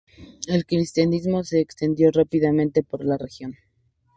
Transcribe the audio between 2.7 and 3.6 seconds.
por la región.